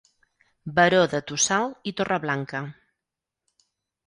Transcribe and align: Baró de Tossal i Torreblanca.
Baró 0.79 1.01
de 1.11 1.19
Tossal 1.31 1.69
i 1.91 1.93
Torreblanca. 2.01 2.63